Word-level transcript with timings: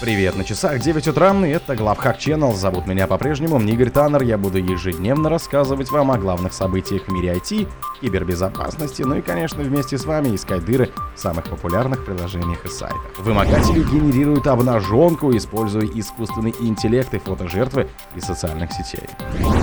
Привет, 0.00 0.34
на 0.34 0.44
часах 0.44 0.80
9 0.80 1.08
утра, 1.08 1.30
и 1.46 1.50
это 1.50 1.76
Главхак 1.76 2.16
Channel. 2.18 2.54
Зовут 2.54 2.86
меня 2.86 3.06
по-прежнему 3.06 3.60
Игорь 3.60 3.90
Таннер. 3.90 4.22
Я 4.22 4.38
буду 4.38 4.56
ежедневно 4.56 5.28
рассказывать 5.28 5.90
вам 5.90 6.10
о 6.10 6.16
главных 6.16 6.54
событиях 6.54 7.02
в 7.06 7.12
мире 7.12 7.34
IT, 7.34 7.68
кибербезопасности, 8.00 9.02
ну 9.02 9.16
и, 9.16 9.20
конечно, 9.20 9.62
вместе 9.62 9.98
с 9.98 10.06
вами 10.06 10.34
искать 10.34 10.64
дыры 10.64 10.90
в 11.14 11.20
самых 11.20 11.44
популярных 11.50 12.02
приложениях 12.06 12.64
и 12.64 12.68
сайтах. 12.68 12.98
Вымогатели 13.18 13.82
генерируют 13.82 14.46
обнаженку, 14.46 15.36
используя 15.36 15.84
искусственный 15.84 16.54
интеллект 16.60 17.12
и 17.12 17.18
фото 17.18 17.46
жертвы 17.46 17.86
из 18.16 18.24
социальных 18.24 18.72
сетей. 18.72 19.06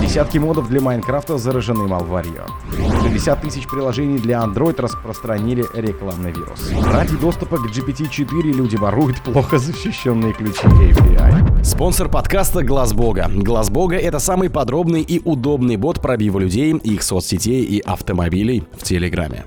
Десятки 0.00 0.38
модов 0.38 0.68
для 0.68 0.80
Майнкрафта 0.80 1.36
заражены 1.36 1.88
малварью. 1.88 2.46
60 3.02 3.42
тысяч 3.42 3.66
приложений 3.66 4.18
для 4.18 4.38
Android 4.44 4.80
распространили 4.80 5.66
рекламный 5.74 6.30
вирус. 6.30 6.70
Ради 6.92 7.16
доступа 7.16 7.56
к 7.56 7.66
GPT-4 7.66 8.52
люди 8.52 8.76
воруют 8.76 9.20
плохо 9.22 9.58
защищенные 9.58 10.27
уникальные 10.28 10.34
ключи 10.34 10.66
API. 10.66 11.64
Спонсор 11.64 12.08
подкаста 12.08 12.62
Глаз 12.62 12.92
Бога. 12.92 13.30
Глаз 13.32 13.70
Бога 13.70 13.96
это 13.96 14.18
самый 14.18 14.50
подробный 14.50 15.02
и 15.02 15.20
удобный 15.24 15.76
бот 15.76 16.00
пробива 16.00 16.38
людей, 16.38 16.72
их 16.72 17.02
соцсетей 17.02 17.64
и 17.64 17.80
автомобилей 17.80 18.64
в 18.76 18.82
Телеграме. 18.82 19.44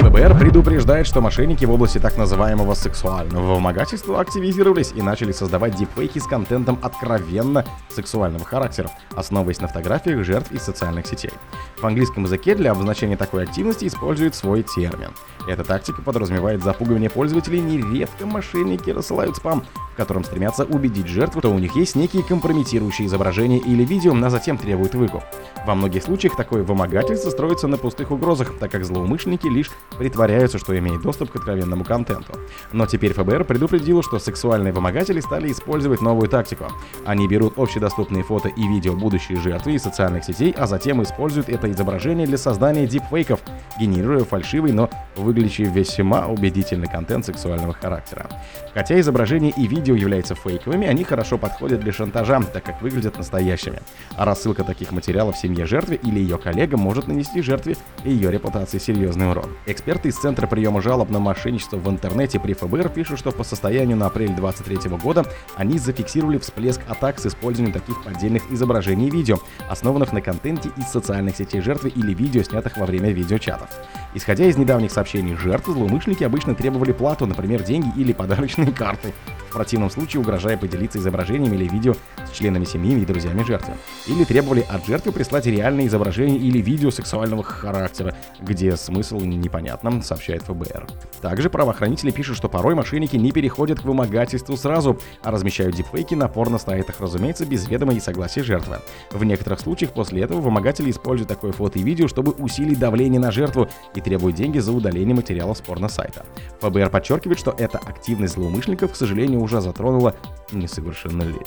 ФБР 0.00 0.38
предупреждает, 0.38 1.06
что 1.06 1.20
мошенники 1.20 1.64
в 1.64 1.70
области 1.70 1.98
так 1.98 2.16
называемого 2.16 2.74
сексуального 2.74 3.54
вымогательства 3.54 4.20
активизировались 4.20 4.92
и 4.94 5.02
начали 5.02 5.32
создавать 5.32 5.76
дипфейки 5.76 6.18
с 6.18 6.24
контентом 6.24 6.78
откровенно 6.82 7.64
сексуального 7.88 8.44
характера, 8.44 8.90
основываясь 9.14 9.60
на 9.60 9.68
фотографиях 9.68 10.24
жертв 10.24 10.52
из 10.52 10.62
социальных 10.62 11.06
сетей. 11.06 11.32
В 11.78 11.84
английском 11.84 12.24
языке 12.24 12.54
для 12.54 12.72
обозначения 12.72 13.16
такой 13.16 13.44
активности 13.44 13.86
используют 13.86 14.34
свой 14.34 14.62
термин. 14.62 15.10
Эта 15.46 15.64
тактика 15.64 16.02
подразумевает 16.02 16.62
запугивание 16.62 17.10
пользователей, 17.10 17.60
нередко 17.60 18.26
мошенники 18.26 18.90
рассылают 18.90 19.36
спам, 19.36 19.64
в 20.00 20.02
котором 20.02 20.24
стремятся 20.24 20.64
убедить 20.64 21.08
жертву, 21.08 21.40
что 21.40 21.50
у 21.50 21.58
них 21.58 21.76
есть 21.76 21.94
некие 21.94 22.22
компрометирующие 22.22 23.06
изображения 23.06 23.58
или 23.58 23.84
видео, 23.84 24.16
а 24.24 24.30
затем 24.30 24.56
требуют 24.56 24.94
выкуп. 24.94 25.22
Во 25.66 25.74
многих 25.74 26.04
случаях 26.04 26.36
такое 26.36 26.62
вымогательство 26.62 27.28
строится 27.28 27.68
на 27.68 27.76
пустых 27.76 28.10
угрозах, 28.10 28.54
так 28.58 28.70
как 28.70 28.86
злоумышленники 28.86 29.46
лишь 29.46 29.70
притворяются, 29.98 30.58
что 30.58 30.78
имеют 30.78 31.02
доступ 31.02 31.30
к 31.30 31.36
откровенному 31.36 31.84
контенту. 31.84 32.32
Но 32.72 32.86
теперь 32.86 33.12
ФБР 33.12 33.44
предупредило, 33.44 34.02
что 34.02 34.18
сексуальные 34.18 34.72
вымогатели 34.72 35.20
стали 35.20 35.52
использовать 35.52 36.00
новую 36.00 36.30
тактику. 36.30 36.64
Они 37.04 37.28
берут 37.28 37.58
общедоступные 37.58 38.22
фото 38.22 38.48
и 38.48 38.66
видео 38.66 38.94
будущей 38.94 39.36
жертвы 39.36 39.74
из 39.74 39.82
социальных 39.82 40.24
сетей, 40.24 40.54
а 40.56 40.66
затем 40.66 41.02
используют 41.02 41.50
это 41.50 41.70
изображение 41.70 42.26
для 42.26 42.38
создания 42.38 42.86
дипфейков, 42.86 43.40
генерируя 43.78 44.24
фальшивый, 44.24 44.72
но 44.72 44.88
выглядящий 45.16 45.64
весьма 45.64 46.26
убедительный 46.26 46.88
контент 46.88 47.26
сексуального 47.26 47.74
характера. 47.74 48.30
Хотя 48.72 48.98
изображения 49.00 49.50
и 49.50 49.66
видео 49.66 49.89
являются 49.94 50.34
фейковыми, 50.34 50.86
они 50.86 51.04
хорошо 51.04 51.38
подходят 51.38 51.80
для 51.80 51.92
шантажа, 51.92 52.40
так 52.52 52.64
как 52.64 52.82
выглядят 52.82 53.18
настоящими. 53.18 53.80
А 54.16 54.24
рассылка 54.24 54.64
таких 54.64 54.92
материалов 54.92 55.36
семье 55.36 55.66
жертвы 55.66 55.96
или 55.96 56.18
ее 56.18 56.38
коллегам 56.38 56.80
может 56.80 57.08
нанести 57.08 57.42
жертве 57.42 57.76
и 58.04 58.10
ее 58.10 58.30
репутации 58.30 58.78
серьезный 58.78 59.30
урон. 59.30 59.56
Эксперты 59.66 60.08
из 60.08 60.16
Центра 60.16 60.46
приема 60.46 60.82
жалоб 60.82 61.10
на 61.10 61.18
мошенничество 61.18 61.76
в 61.76 61.88
интернете 61.88 62.38
при 62.38 62.54
ФБР 62.54 62.88
пишут, 62.90 63.18
что 63.18 63.30
по 63.30 63.44
состоянию 63.44 63.96
на 63.96 64.06
апрель 64.06 64.34
2023 64.34 64.90
года 64.98 65.24
они 65.56 65.78
зафиксировали 65.78 66.38
всплеск 66.38 66.80
атак 66.88 67.18
с 67.18 67.26
использованием 67.26 67.72
таких 67.72 68.02
поддельных 68.02 68.50
изображений 68.50 69.08
и 69.08 69.10
видео, 69.10 69.38
основанных 69.68 70.12
на 70.12 70.20
контенте 70.20 70.70
из 70.76 70.86
социальных 70.86 71.36
сетей 71.36 71.60
жертвы 71.60 71.88
или 71.88 72.12
видео, 72.12 72.42
снятых 72.42 72.76
во 72.76 72.86
время 72.86 73.10
видеочатов. 73.10 73.68
Исходя 74.14 74.44
из 74.44 74.56
недавних 74.56 74.90
сообщений 74.90 75.36
жертв, 75.36 75.68
злоумышленники 75.68 76.24
обычно 76.24 76.54
требовали 76.54 76.92
плату, 76.92 77.26
например, 77.26 77.62
деньги 77.62 77.90
или 77.98 78.12
подарочные 78.12 78.72
карты, 78.72 79.14
в 79.48 79.52
противном 79.52 79.79
случае 79.88 80.20
угрожая 80.20 80.58
поделиться 80.58 80.98
изображениями 80.98 81.54
или 81.54 81.68
видео 81.68 81.94
с 82.26 82.36
членами 82.36 82.64
семьи 82.64 83.00
и 83.00 83.06
друзьями 83.06 83.42
жертвы. 83.44 83.74
Или 84.06 84.24
требовали 84.24 84.66
от 84.68 84.84
жертвы 84.84 85.12
прислать 85.12 85.46
реальные 85.46 85.86
изображения 85.86 86.36
или 86.36 86.58
видео 86.58 86.90
сексуального 86.90 87.42
характера, 87.42 88.16
где 88.40 88.76
смысл 88.76 89.20
непонятным, 89.20 90.02
сообщает 90.02 90.42
ФБР. 90.42 90.86
Также 91.22 91.48
правоохранители 91.48 92.10
пишут, 92.10 92.36
что 92.36 92.48
порой 92.48 92.74
мошенники 92.74 93.16
не 93.16 93.32
переходят 93.32 93.80
к 93.80 93.84
вымогательству 93.84 94.56
сразу, 94.56 94.98
а 95.22 95.30
размещают 95.30 95.76
дипфейки 95.76 96.14
на 96.14 96.28
порно-сайтах, 96.28 97.00
разумеется, 97.00 97.46
без 97.46 97.68
ведома 97.68 97.94
и 97.94 98.00
согласия 98.00 98.42
жертвы. 98.42 98.78
В 99.12 99.22
некоторых 99.24 99.60
случаях 99.60 99.92
после 99.92 100.22
этого 100.22 100.40
вымогатели 100.40 100.90
используют 100.90 101.28
такое 101.28 101.52
фото 101.52 101.78
и 101.78 101.82
видео, 101.82 102.08
чтобы 102.08 102.32
усилить 102.32 102.78
давление 102.78 103.20
на 103.20 103.30
жертву 103.30 103.68
и 103.94 104.00
требуют 104.00 104.36
деньги 104.36 104.58
за 104.58 104.72
удаление 104.72 105.14
материала 105.14 105.54
с 105.54 105.60
порно-сайта. 105.60 106.24
ФБР 106.60 106.90
подчеркивает, 106.90 107.38
что 107.38 107.54
эта 107.56 107.78
активность 107.78 108.34
злоумышленников, 108.34 108.92
к 108.92 108.96
сожалению, 108.96 109.40
уже 109.40 109.59
затронула 109.60 110.14
несовершеннолетних. 110.52 111.46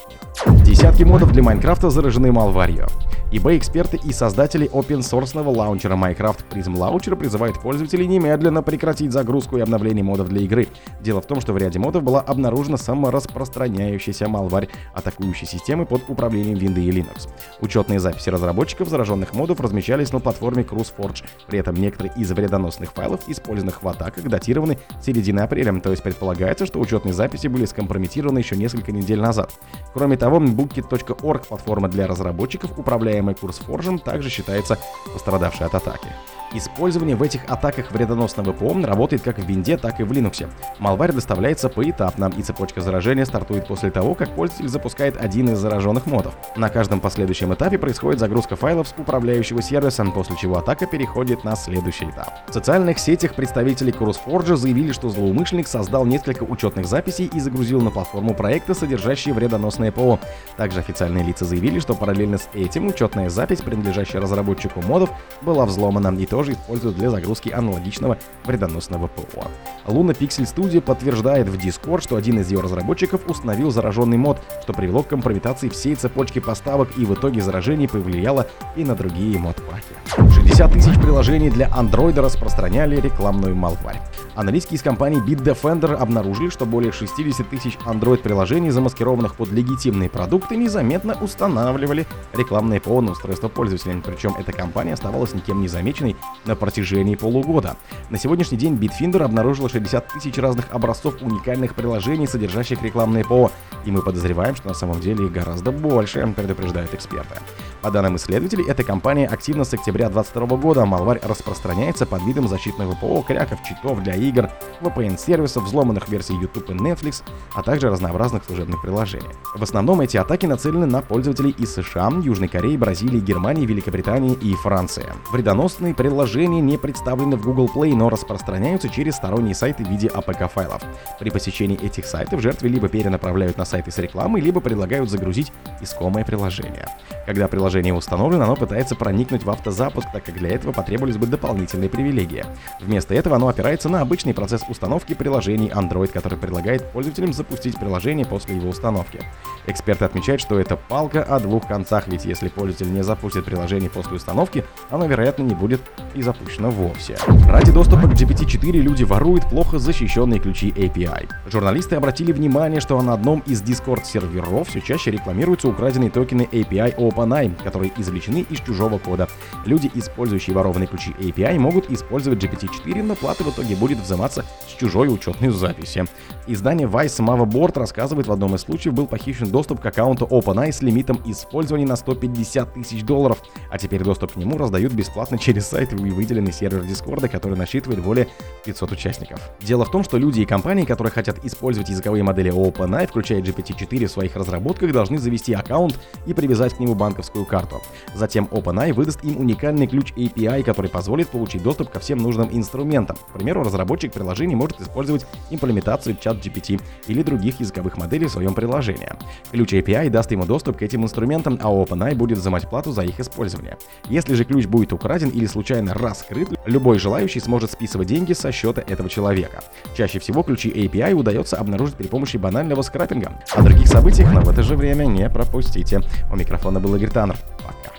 Десятки 0.63 1.03
модов 1.03 1.31
для 1.31 1.43
Майнкрафта 1.43 1.89
заражены 1.89 2.31
малварью 2.31 2.87
eBay-эксперты 3.33 3.99
и 4.03 4.13
создатели 4.13 4.69
open-source 4.69 5.41
лаунчера 5.43 5.95
Minecraft 5.95 6.37
Prism 6.51 6.75
Launcher 6.75 7.15
призывают 7.15 7.59
пользователей 7.59 8.05
немедленно 8.05 8.61
прекратить 8.61 9.11
загрузку 9.11 9.57
и 9.57 9.61
обновление 9.61 10.03
модов 10.03 10.29
для 10.29 10.41
игры. 10.41 10.67
Дело 11.01 11.19
в 11.19 11.25
том, 11.25 11.41
что 11.41 11.51
в 11.51 11.57
ряде 11.57 11.79
модов 11.79 12.03
была 12.03 12.21
обнаружена 12.21 12.77
самораспространяющаяся 12.77 14.27
малварь, 14.27 14.69
атакующей 14.93 15.47
системы 15.47 15.87
под 15.87 16.07
управлением 16.09 16.59
Windows 16.59 16.83
и 16.83 16.91
Linux. 16.91 17.27
Учетные 17.59 17.99
записи 17.99 18.29
разработчиков 18.29 18.89
зараженных 18.89 19.33
модов 19.33 19.59
размещались 19.59 20.13
на 20.13 20.19
платформе 20.19 20.61
CruiseForge. 20.61 21.23
При 21.47 21.57
этом 21.57 21.75
некоторые 21.75 22.13
из 22.15 22.31
вредоносных 22.31 22.91
файлов, 22.93 23.21
использованных 23.27 23.81
в 23.81 23.87
атаках, 23.87 24.25
датированы 24.25 24.77
середины 25.01 25.39
апреля, 25.39 25.73
то 25.79 25.89
есть 25.89 26.03
предполагается, 26.03 26.67
что 26.67 26.79
учетные 26.79 27.13
записи 27.13 27.47
были 27.47 27.65
скомпрометированы 27.65 28.37
еще 28.37 28.55
несколько 28.55 28.91
недель 28.93 29.19
назад. 29.19 29.51
Кроме 29.93 30.17
того, 30.17 30.39
Bookit.org, 30.39 31.47
платформа 31.47 31.87
для 31.87 32.07
разработчиков, 32.07 32.77
управляемая 32.77 33.35
Forgem 33.35 33.99
также 33.99 34.29
считается 34.29 34.77
пострадавшей 35.13 35.67
от 35.67 35.75
атаки. 35.75 36.07
Использование 36.55 37.15
в 37.15 37.23
этих 37.23 37.49
атаках 37.49 37.91
вредоносного 37.91 38.53
ПО 38.53 38.75
работает 38.83 39.23
как 39.23 39.39
в 39.39 39.45
винде, 39.45 39.75
так 39.75 39.99
и 39.99 40.03
в 40.03 40.11
Linux. 40.11 40.47
Малварь 40.77 41.11
доставляется 41.11 41.67
поэтапно, 41.67 42.31
и 42.37 42.43
цепочка 42.43 42.79
заражения 42.79 43.25
стартует 43.25 43.67
после 43.67 43.89
того, 43.89 44.13
как 44.13 44.35
пользователь 44.35 44.67
запускает 44.67 45.17
один 45.17 45.49
из 45.49 45.57
зараженных 45.57 46.05
модов. 46.05 46.35
На 46.55 46.69
каждом 46.69 46.99
последующем 46.99 47.53
этапе 47.55 47.79
происходит 47.79 48.19
загрузка 48.19 48.55
файлов 48.55 48.87
с 48.87 48.93
управляющего 48.95 49.63
сервиса, 49.63 50.05
после 50.05 50.35
чего 50.37 50.57
атака 50.57 50.85
переходит 50.85 51.43
на 51.43 51.55
следующий 51.55 52.05
этап. 52.05 52.31
В 52.47 52.53
социальных 52.53 52.99
сетях 52.99 53.33
представители 53.33 53.91
CrossForge 53.91 54.55
заявили, 54.55 54.91
что 54.91 55.09
злоумышленник 55.09 55.67
создал 55.67 56.05
несколько 56.05 56.43
учетных 56.43 56.85
записей 56.85 57.31
и 57.33 57.39
загрузил 57.39 57.81
на 57.81 57.89
платформу 57.89 58.35
проекта, 58.35 58.75
содержащие 58.83 59.33
вредоносное 59.33 59.91
ПО. 59.91 60.19
Также 60.57 60.79
официальные 60.79 61.23
лица 61.23 61.45
заявили, 61.45 61.79
что 61.79 61.95
параллельно 61.95 62.37
с 62.37 62.49
этим 62.53 62.87
учетная 62.87 63.29
запись, 63.29 63.61
принадлежащая 63.61 64.21
разработчику 64.21 64.81
модов, 64.81 65.09
была 65.41 65.65
взломана 65.65 66.13
и 66.17 66.25
тоже 66.25 66.53
используют 66.53 66.97
для 66.97 67.09
загрузки 67.09 67.49
аналогичного 67.49 68.17
вредоносного 68.43 69.07
ПО. 69.07 69.47
Luna 69.85 70.17
Pixel 70.17 70.43
Studio 70.43 70.81
подтверждает 70.81 71.47
в 71.47 71.57
Discord, 71.57 72.01
что 72.01 72.17
один 72.17 72.39
из 72.39 72.51
ее 72.51 72.59
разработчиков 72.59 73.21
установил 73.27 73.71
зараженный 73.71 74.17
мод, 74.17 74.39
что 74.61 74.73
привело 74.73 75.03
к 75.03 75.07
компрометации 75.07 75.69
всей 75.69 75.95
цепочки 75.95 76.39
поставок 76.39 76.97
и 76.97 77.05
в 77.05 77.13
итоге 77.13 77.41
заражение 77.41 77.87
повлияло 77.87 78.47
и 78.75 78.83
на 78.83 78.95
другие 78.95 79.39
модпаки. 79.39 79.95
60 80.07 80.73
тысяч 80.73 80.95
приложений 80.95 81.51
для 81.51 81.67
Android 81.69 82.19
распространяли 82.19 82.99
рекламную 82.99 83.55
малварь. 83.55 84.01
Аналитики 84.35 84.73
из 84.73 84.81
компании 84.81 85.23
Bitdefender 85.23 85.93
обнаружили, 85.93 86.49
что 86.49 86.65
более 86.65 86.91
60 86.91 87.47
тысяч 87.49 87.77
Android-приложений, 87.85 88.71
замаскированных 88.73 89.35
под 89.35 89.51
легитимные 89.51 90.09
продукты, 90.09 90.57
незаметно 90.57 91.17
устанавливали 91.21 92.05
рекламные 92.33 92.81
ПО 92.81 93.01
на 93.01 93.11
устройство 93.11 93.47
пользователя. 93.47 94.01
Причем 94.05 94.35
эта 94.37 94.51
компания 94.51 94.93
оставалась 94.93 95.33
никем 95.33 95.61
не 95.61 95.67
замеченной 95.67 96.15
на 96.45 96.55
протяжении 96.55 97.15
полугода. 97.15 97.77
На 98.09 98.17
сегодняшний 98.17 98.57
день 98.57 98.75
Bitfinder 98.75 99.23
обнаружила 99.23 99.69
60 99.69 100.07
тысяч 100.13 100.37
разных 100.37 100.71
образцов 100.71 101.21
уникальных 101.21 101.75
приложений, 101.75 102.27
содержащих 102.27 102.81
рекламные 102.81 103.23
ПО. 103.23 103.51
И 103.85 103.91
мы 103.91 104.01
подозреваем, 104.01 104.55
что 104.55 104.69
на 104.69 104.73
самом 104.73 104.99
деле 104.99 105.25
их 105.25 105.31
гораздо 105.31 105.71
больше, 105.71 106.33
предупреждают 106.35 106.93
эксперты. 106.93 107.35
По 107.81 107.91
данным 107.91 108.15
исследователей, 108.15 108.65
эта 108.67 108.83
компания 108.83 109.27
активно 109.27 109.65
с 109.65 109.73
октября 109.73 110.09
2022 110.09 110.57
года. 110.57 110.85
Малварь 110.85 111.19
распространяется 111.21 112.05
под 112.05 112.23
видом 112.23 112.47
защитных 112.47 112.99
ПО, 112.99 113.21
кряков, 113.21 113.59
читов 113.63 114.01
для 114.01 114.15
игр, 114.15 114.49
VPN-сервисов, 114.81 115.63
взломанных 115.63 116.07
версий 116.09 116.35
YouTube 116.35 116.69
и 116.69 116.73
Netflix, 116.73 117.23
а 117.53 117.61
также 117.61 117.89
разнообразных 117.89 118.45
служебных 118.45 118.62
приложений. 118.81 119.29
В 119.55 119.63
основном 119.63 120.01
эти 120.01 120.17
атаки 120.17 120.45
нацелены 120.45 120.85
на 120.85 121.01
пользователей 121.01 121.51
из 121.51 121.73
США, 121.73 122.11
Южной 122.21 122.47
Кореи, 122.47 122.77
Бразилии, 122.77 123.19
Германии, 123.19 123.65
Великобритании 123.65 124.33
и 124.33 124.53
Франции. 124.55 125.05
Вредоносные 125.31 125.93
приложения 125.93 126.61
не 126.61 126.77
представлены 126.77 127.35
в 127.35 127.43
Google 127.43 127.69
Play, 127.73 127.95
но 127.95 128.09
распространяются 128.09 128.89
через 128.89 129.15
сторонние 129.15 129.55
сайты 129.55 129.83
в 129.83 129.89
виде 129.89 130.07
APK-файлов. 130.07 130.81
При 131.19 131.29
посещении 131.29 131.79
этих 131.81 132.05
сайтов 132.05 132.41
жертвы 132.41 132.69
либо 132.69 132.87
перенаправляют 132.89 133.57
на 133.57 133.65
сайты 133.65 133.91
с 133.91 133.97
рекламой, 133.99 134.41
либо 134.41 134.59
предлагают 134.59 135.09
загрузить 135.09 135.51
искомое 135.81 136.25
приложение. 136.25 136.87
Когда 137.25 137.47
приложение 137.47 137.93
установлено, 137.93 138.43
оно 138.43 138.55
пытается 138.55 138.95
проникнуть 138.95 139.43
в 139.43 139.49
автозапуск, 139.49 140.07
так 140.11 140.25
как 140.25 140.35
для 140.35 140.49
этого 140.49 140.73
потребовались 140.73 141.17
бы 141.17 141.25
дополнительные 141.25 141.89
привилегии. 141.89 142.45
Вместо 142.81 143.13
этого 143.13 143.37
оно 143.37 143.47
опирается 143.47 143.87
на 143.87 144.01
обычный 144.01 144.33
процесс 144.33 144.63
установки 144.67 145.13
приложений 145.13 145.71
Android, 145.73 146.11
который 146.11 146.37
предлагает 146.37 146.91
пользователям 146.91 147.31
запустить 147.31 147.79
приложение 147.79 148.25
после 148.25 148.42
его 148.51 148.69
установки. 148.69 149.19
Эксперты 149.65 150.03
отмечают, 150.03 150.41
что 150.41 150.59
это 150.59 150.75
палка 150.75 151.23
о 151.23 151.39
двух 151.39 151.67
концах, 151.67 152.07
ведь 152.07 152.25
если 152.25 152.49
пользователь 152.49 152.91
не 152.91 153.01
запустит 153.01 153.45
приложение 153.45 153.89
после 153.89 154.17
установки, 154.17 154.65
оно, 154.89 155.05
вероятно, 155.05 155.43
не 155.43 155.55
будет 155.55 155.81
и 156.13 156.21
запущено 156.21 156.69
вовсе. 156.69 157.15
Ради 157.47 157.71
доступа 157.71 158.07
к 158.07 158.13
GPT-4 158.13 158.71
люди 158.71 159.03
воруют 159.03 159.47
плохо 159.49 159.79
защищенные 159.79 160.39
ключи 160.39 160.71
API. 160.71 161.29
Журналисты 161.49 161.95
обратили 161.95 162.33
внимание, 162.33 162.81
что 162.81 163.01
на 163.01 163.13
одном 163.13 163.41
из 163.45 163.61
Discord-серверов 163.61 164.67
все 164.67 164.81
чаще 164.81 165.11
рекламируются 165.11 165.69
украденные 165.69 166.09
токены 166.09 166.47
API 166.51 166.97
OpenAI, 166.97 167.63
которые 167.63 167.93
извлечены 167.95 168.45
из 168.49 168.59
чужого 168.59 168.97
кода. 168.97 169.29
Люди, 169.65 169.89
использующие 169.93 170.55
ворованные 170.55 170.87
ключи 170.87 171.11
API, 171.19 171.57
могут 171.57 171.89
использовать 171.89 172.43
GPT-4, 172.43 173.01
но 173.01 173.15
плата 173.15 173.43
в 173.43 173.49
итоге 173.49 173.77
будет 173.77 173.99
взиматься 173.99 174.43
с 174.67 174.73
чужой 174.73 175.07
учетной 175.13 175.49
записи. 175.49 176.05
Издание 176.47 176.87
Vice 176.87 177.19
Mavboard 177.19 177.79
рассказывает, 177.79 178.27
в 178.27 178.31
одном 178.33 178.55
из 178.55 178.61
случаев 178.61 178.93
был 178.93 179.07
похищен 179.07 179.49
доступ 179.49 179.79
к 179.79 179.85
аккаунту 179.85 180.25
OpenAI 180.25 180.71
с 180.71 180.81
лимитом 180.81 181.21
использования 181.25 181.85
на 181.85 181.95
150 181.95 182.73
тысяч 182.73 183.03
долларов, 183.03 183.41
а 183.69 183.77
теперь 183.77 184.03
доступ 184.03 184.33
к 184.33 184.35
нему 184.35 184.57
раздают 184.57 184.93
бесплатно 184.93 185.37
через 185.37 185.67
сайт 185.67 185.93
и 185.93 185.95
выделенный 185.95 186.51
сервер 186.51 186.83
Discord, 186.83 187.27
который 187.29 187.57
насчитывает 187.57 188.03
более 188.03 188.27
500 188.65 188.91
участников. 188.91 189.39
Дело 189.61 189.85
в 189.85 189.91
том, 189.91 190.03
что 190.03 190.17
люди 190.17 190.41
и 190.41 190.45
компании, 190.45 190.85
которые 190.85 191.11
хотят 191.11 191.43
использовать 191.45 191.89
языковые 191.89 192.23
модели 192.23 192.51
OpenAI, 192.51 193.07
включая 193.07 193.41
GPT-4 193.41 194.07
в 194.07 194.11
своих 194.11 194.35
разработках, 194.35 194.91
должны 194.91 195.17
завести 195.17 195.53
аккаунт 195.53 195.99
и 196.25 196.33
привязать 196.33 196.73
к 196.73 196.79
нему 196.79 196.95
банковскую 196.95 197.45
карту. 197.45 197.81
Затем 198.15 198.47
OpenAI 198.51 198.93
выдаст 198.93 199.23
им 199.23 199.37
уникальный 199.37 199.87
ключ 199.87 200.13
API, 200.13 200.63
который 200.63 200.89
позволит 200.89 201.29
получить 201.29 201.63
доступ 201.63 201.89
ко 201.89 201.99
всем 201.99 202.17
нужным 202.17 202.49
инструментам. 202.51 203.17
К 203.17 203.33
примеру, 203.33 203.63
разработчик 203.63 204.11
приложения 204.11 204.55
может 204.55 204.81
использовать 204.81 205.25
имплементацию 205.49 206.17
чат 206.19 206.37
GPT 206.37 206.81
или 207.07 207.23
других 207.23 207.59
языковых 207.59 207.97
моделей 207.97 208.22
в 208.27 208.31
своем 208.31 208.53
приложении. 208.53 209.09
Ключ 209.51 209.73
API 209.73 210.09
даст 210.09 210.31
ему 210.31 210.45
доступ 210.45 210.77
к 210.77 210.81
этим 210.81 211.03
инструментам, 211.03 211.59
а 211.61 211.67
OpenAI 211.67 212.15
будет 212.15 212.37
взимать 212.37 212.69
плату 212.69 212.91
за 212.91 213.03
их 213.03 213.19
использование. 213.19 213.77
Если 214.09 214.33
же 214.35 214.45
ключ 214.45 214.65
будет 214.65 214.93
украден 214.93 215.29
или 215.29 215.45
случайно 215.45 215.93
раскрыт, 215.93 216.49
любой 216.65 216.99
желающий 216.99 217.39
сможет 217.39 217.71
списывать 217.71 218.07
деньги 218.07 218.33
со 218.33 218.51
счета 218.51 218.83
этого 218.85 219.09
человека. 219.09 219.63
Чаще 219.95 220.19
всего 220.19 220.43
ключи 220.43 220.69
API 220.69 221.13
удается 221.13 221.57
обнаружить 221.57 221.95
при 221.95 222.07
помощи 222.07 222.37
банального 222.37 222.81
скрапинга. 222.81 223.33
О 223.53 223.61
других 223.61 223.87
событиях, 223.87 224.31
но 224.33 224.41
в 224.41 224.49
это 224.49 224.63
же 224.63 224.75
время 224.75 225.05
не 225.05 225.29
пропустите. 225.29 226.01
У 226.31 226.35
микрофона 226.35 226.79
был 226.79 226.95
Игорь 226.95 227.11
Таннер. 227.11 227.37
Пока. 227.59 227.92